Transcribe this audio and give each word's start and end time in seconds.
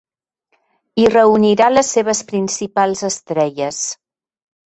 Hi 1.01 1.05
reunirà 1.15 1.67
les 1.73 1.91
seves 1.97 2.21
principals 2.33 3.05
estrelles. 3.11 3.83